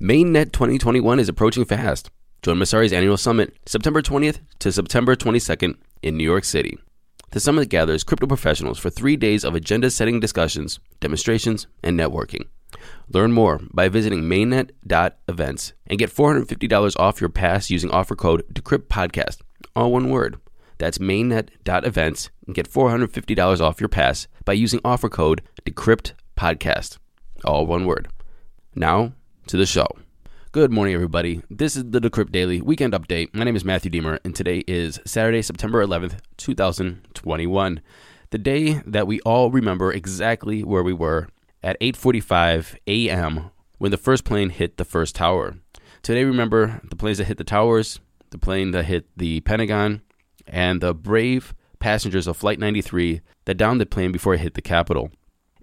[0.00, 2.10] MainNet 2021 is approaching fast.
[2.42, 6.76] Join Messari's annual summit, September 20th to September 22nd in New York City.
[7.30, 12.46] The summit gathers crypto professionals for three days of agenda setting discussions, demonstrations, and networking.
[13.08, 19.42] Learn more by visiting mainnet.events and get $450 off your pass using offer code DecryptPodcast,
[19.76, 20.40] all one word.
[20.78, 26.98] That's mainnet.events and get $450 off your pass by using offer code DecryptPodcast,
[27.44, 28.08] all one word.
[28.74, 29.12] Now,
[29.46, 29.86] to the show.
[30.52, 31.42] Good morning, everybody.
[31.50, 33.34] This is the Decrypt Daily Weekend Update.
[33.34, 37.80] My name is Matthew Diemer, and today is Saturday, September 11th, 2021.
[38.30, 41.28] The day that we all remember exactly where we were
[41.62, 43.50] at 8:45 a.m.
[43.78, 45.56] when the first plane hit the first tower.
[46.02, 48.00] Today, remember the planes that hit the towers,
[48.30, 50.02] the plane that hit the Pentagon,
[50.46, 54.62] and the brave passengers of Flight 93 that downed the plane before it hit the
[54.62, 55.10] Capitol.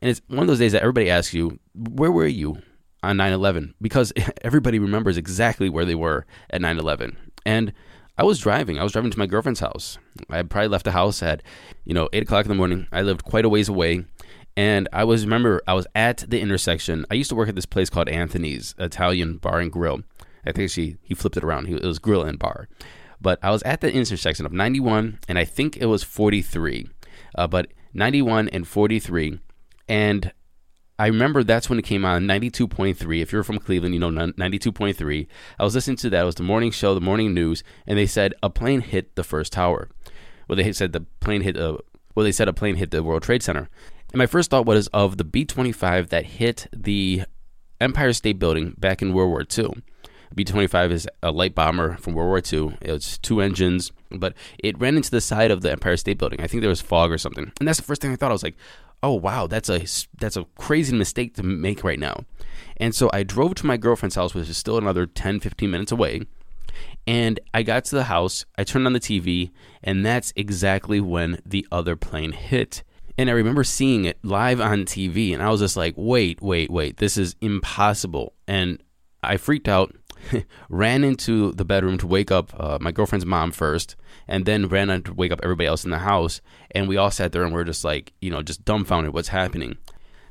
[0.01, 2.61] And it's one of those days that everybody asks you, where were you
[3.03, 3.75] on 9 11?
[3.81, 7.17] Because everybody remembers exactly where they were at 9 11.
[7.45, 7.73] And
[8.17, 8.77] I was driving.
[8.77, 9.97] I was driving to my girlfriend's house.
[10.29, 11.41] I probably left the house at,
[11.85, 12.87] you know, 8 o'clock in the morning.
[12.91, 14.05] I lived quite a ways away.
[14.57, 17.05] And I was, remember, I was at the intersection.
[17.09, 20.01] I used to work at this place called Anthony's Italian Bar and Grill.
[20.45, 21.67] I think she, he flipped it around.
[21.67, 22.67] He, it was grill and bar.
[23.21, 26.89] But I was at the intersection of 91 and I think it was 43.
[27.35, 29.39] Uh, but 91 and 43.
[29.87, 30.31] And
[31.01, 33.23] I remember that's when it came out, 92.3.
[33.23, 35.27] If you're from Cleveland, you know 92.3.
[35.57, 36.21] I was listening to that.
[36.21, 39.23] It was the morning show, the morning news, and they said a plane hit the
[39.23, 39.89] first tower.
[40.47, 41.57] Well, they said the plane hit.
[41.57, 41.79] Uh,
[42.13, 43.67] well, they said a plane hit the World Trade Center.
[44.11, 47.23] And my first thought was of the B 25 that hit the
[47.79, 49.81] Empire State Building back in World War II.
[50.35, 52.77] B 25 is a light bomber from World War II.
[52.79, 56.41] It's two engines, but it ran into the side of the Empire State Building.
[56.41, 57.51] I think there was fog or something.
[57.59, 58.29] And that's the first thing I thought.
[58.29, 58.55] I was like,
[59.03, 59.85] oh, wow, that's a,
[60.19, 62.25] that's a crazy mistake to make right now.
[62.77, 65.91] And so I drove to my girlfriend's house, which is still another 10, 15 minutes
[65.91, 66.21] away.
[67.07, 69.51] And I got to the house, I turned on the TV,
[69.83, 72.83] and that's exactly when the other plane hit.
[73.17, 76.69] And I remember seeing it live on TV, and I was just like, wait, wait,
[76.69, 78.33] wait, this is impossible.
[78.47, 78.81] And
[79.23, 79.95] I freaked out,
[80.69, 83.95] ran into the bedroom to wake up uh, my girlfriend's mom first,
[84.27, 86.41] and then ran to wake up everybody else in the house.
[86.71, 89.29] And we all sat there and we are just like, you know, just dumbfounded what's
[89.29, 89.77] happening.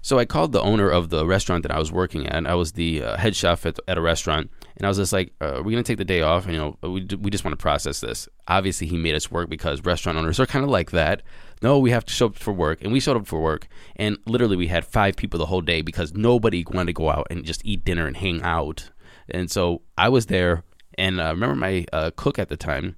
[0.03, 2.47] So I called the owner of the restaurant that I was working at.
[2.47, 5.35] I was the uh, head chef at, at, a restaurant, and I was just like,
[5.43, 7.63] uh, "We're gonna take the day off, and you know, we we just want to
[7.63, 11.23] process this." Obviously, he made us work because restaurant owners are kind of like that.
[11.63, 14.17] No, we have to show up for work, and we showed up for work, and
[14.25, 17.45] literally we had five people the whole day because nobody wanted to go out and
[17.45, 18.89] just eat dinner and hang out.
[19.33, 20.65] And so I was there,
[20.99, 22.97] and I uh, remember my uh, cook at the time.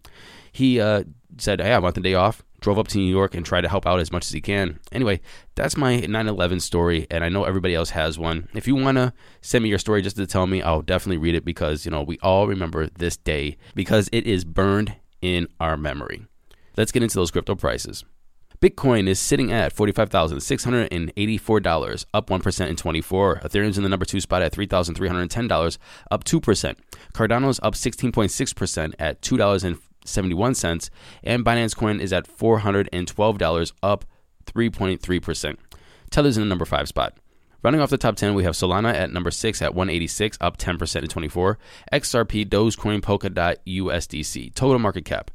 [0.52, 1.04] He uh,
[1.38, 3.68] said, "Hey, I want the day off." Drove up to New York and tried to
[3.68, 4.78] help out as much as he can.
[4.92, 5.20] Anyway,
[5.56, 8.48] that's my 9/11 story, and I know everybody else has one.
[8.54, 11.34] If you want to send me your story just to tell me, I'll definitely read
[11.34, 15.76] it because you know we all remember this day because it is burned in our
[15.76, 16.26] memory.
[16.76, 18.04] Let's get into those crypto prices.
[18.62, 23.40] Bitcoin is sitting at $45,684, up 1% in 24.
[23.42, 25.78] Ethereum's in the number two spot at $3,310,
[26.12, 26.76] up 2%.
[27.12, 30.90] Cardano's up 16.6% at $2.71.
[31.24, 34.04] And Binance Coin is at $412, up
[34.46, 35.56] 3.3%.
[36.10, 37.16] Tether's in the number five spot.
[37.64, 41.02] Running off the top 10, we have Solana at number 6 at 186, up 10%
[41.02, 41.58] in 24.
[41.92, 44.54] XRP, Dogecoin, Polkadot, USDC.
[44.54, 45.32] Total market cap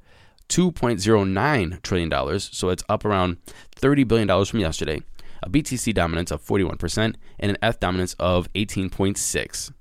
[0.49, 3.37] $2.09 trillion, so it's up around
[3.75, 5.01] $30 billion from yesterday,
[5.43, 9.71] a BTC dominance of 41%, and an ETH dominance of 18.6.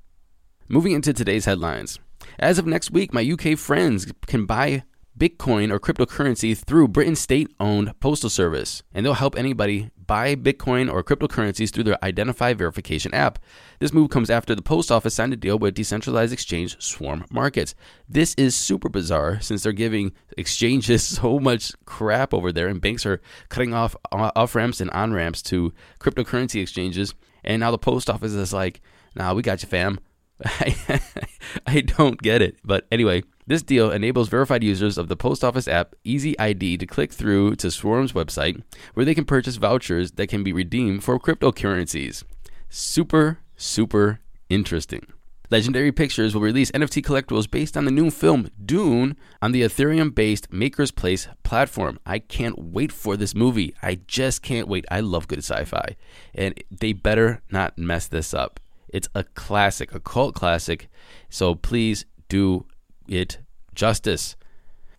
[0.69, 1.99] Moving into today's headlines.
[2.39, 4.83] As of next week, my UK friends can buy
[5.19, 10.93] Bitcoin or cryptocurrency through Britain's state owned postal service, and they'll help anybody buy Bitcoin
[10.93, 13.38] or cryptocurrencies through their Identify Verification app.
[13.79, 17.75] This move comes after the post office signed a deal with decentralized exchange Swarm Markets.
[18.08, 23.06] This is super bizarre since they're giving exchanges so much crap over there, and banks
[23.06, 27.14] are cutting off uh, off ramps and on ramps to cryptocurrency exchanges.
[27.44, 28.81] And now the post office is like,
[29.14, 30.00] nah, we got you, fam.
[30.44, 31.00] I,
[31.67, 32.56] I don't get it.
[32.64, 36.87] But anyway, this deal enables verified users of the Post Office app Easy ID to
[36.87, 38.63] click through to Swarm's website
[38.95, 42.25] where they can purchase vouchers that can be redeemed for cryptocurrencies.
[42.69, 45.07] Super, super interesting.
[45.49, 50.13] Legendary Pictures will release NFT collectibles based on the new film Dune on the Ethereum
[50.13, 52.01] based MakersPlace platform.
[52.05, 53.73] I can't wait for this movie.
[53.81, 54.87] I just can't wait.
[54.91, 55.95] I love good sci fi.
[56.35, 58.59] And they better not mess this up.
[58.89, 60.89] It's a classic, a cult classic.
[61.29, 62.67] So please do
[63.08, 63.38] it
[63.75, 64.37] justice.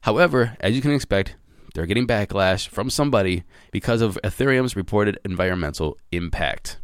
[0.01, 1.35] However, as you can expect,
[1.73, 6.79] they're getting backlash from somebody because of Ethereum's reported environmental impact.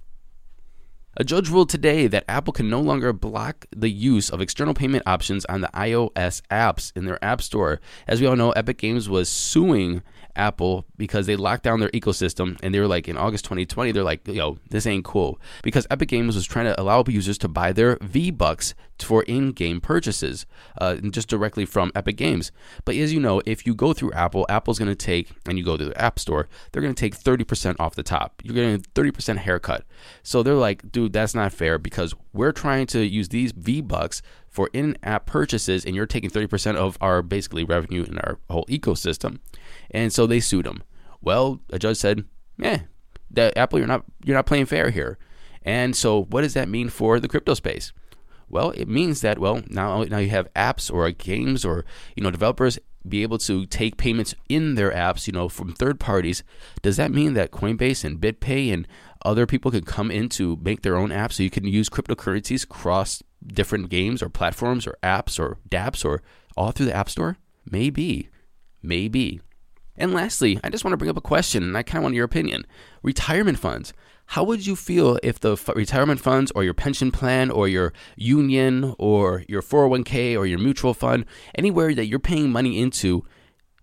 [1.16, 5.04] A judge ruled today that Apple can no longer block the use of external payment
[5.06, 7.80] options on the iOS apps in their App Store.
[8.08, 10.02] As we all know, Epic Games was suing
[10.36, 14.04] Apple because they locked down their ecosystem and they were like in August 2020 they're
[14.04, 15.40] like yo this ain't cool.
[15.62, 19.82] Because Epic Games was trying to allow users to buy their V Bucks for in-game
[19.82, 20.46] purchases
[20.80, 22.52] uh, just directly from Epic Games.
[22.86, 25.66] But as you know if you go through Apple Apple's going to take and you
[25.66, 28.42] go to the App Store they're going to take 30% off the top.
[28.44, 29.86] You're getting a 30% haircut.
[30.24, 34.22] So they're like dude that's not fair because we're trying to use these V Bucks
[34.54, 38.66] for in app purchases, and you're taking 30% of our basically revenue in our whole
[38.66, 39.40] ecosystem.
[39.94, 40.84] And so they sued him.
[41.22, 42.26] Well, a judge said,
[42.58, 42.82] "Yeah,
[43.32, 45.18] that Apple, you're not you're not playing fair here."
[45.62, 47.94] And so, what does that mean for the crypto space?
[48.50, 51.86] Well, it means that well now now you have apps or games or
[52.16, 56.00] you know developers be able to take payments in their apps, you know, from third
[56.00, 56.44] parties.
[56.82, 58.88] Does that mean that Coinbase and BitPay and
[59.26, 62.68] other people can come in to make their own apps so you can use cryptocurrencies
[62.68, 66.22] cross different games or platforms or apps or dApps or
[66.56, 67.38] all through the App Store?
[67.70, 68.30] Maybe.
[68.82, 69.42] Maybe.
[69.96, 72.16] And lastly, I just want to bring up a question and I kind of want
[72.16, 72.66] your opinion.
[73.04, 73.94] Retirement funds.
[74.28, 77.94] How would you feel if the f- retirement funds or your pension plan or your
[78.16, 81.26] union or your 401k or your mutual fund,
[81.56, 83.26] anywhere that you're paying money into,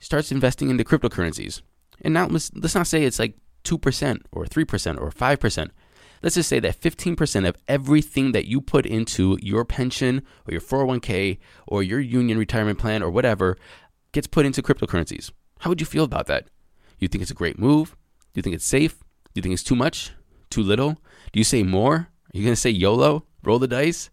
[0.01, 1.63] starts investing into cryptocurrencies?
[2.01, 5.71] And now let's, let's not say it's like 2% or 3% or 5%.
[6.23, 10.61] Let's just say that 15% of everything that you put into your pension or your
[10.61, 13.57] 401k or your union retirement plan or whatever
[14.13, 15.31] gets put into cryptocurrencies.
[15.61, 16.49] How would you feel about that?
[16.99, 17.91] You think it's a great move?
[18.33, 18.99] Do you think it's safe?
[18.99, 20.13] Do you think it's too much?
[20.49, 20.93] Too little?
[21.33, 21.95] Do you say more?
[21.95, 23.27] Are you going to say YOLO?
[23.45, 24.09] Roll the dice?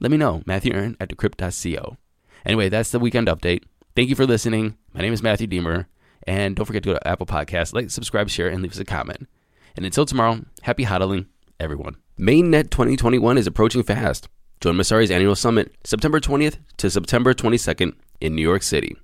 [0.00, 0.42] Let me know.
[0.46, 1.98] Matthew Aaron at decrypt.co.
[2.46, 3.64] Anyway, that's the weekend update.
[3.94, 4.78] Thank you for listening.
[4.94, 5.84] My name is Matthew Diemer.
[6.26, 8.84] And don't forget to go to Apple Podcasts, like, subscribe, share, and leave us a
[8.84, 9.28] comment.
[9.76, 11.26] And until tomorrow, happy hodling
[11.60, 11.96] everyone.
[12.18, 14.28] MainNet 2021 is approaching fast.
[14.62, 18.96] Join Messari's annual summit September 20th to September 22nd in New York City.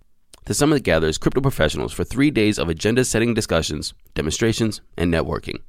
[0.44, 5.60] The summit gathers crypto professionals for three days of agenda setting discussions, demonstrations, and networking.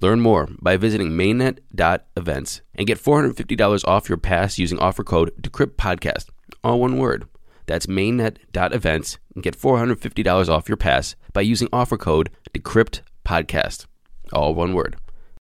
[0.00, 6.30] Learn more by visiting mainnet.events and get $450 off your pass using offer code DecryptPodcast,
[6.64, 7.28] all one word.
[7.66, 13.84] That's mainnet.events and get $450 off your pass by using offer code DecryptPodcast,
[14.32, 14.96] all one word.